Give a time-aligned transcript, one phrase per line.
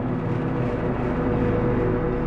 [0.00, 0.06] フ
[2.16, 2.19] ッ。